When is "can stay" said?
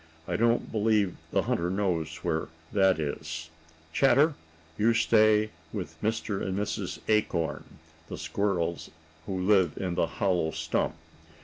4.87-5.51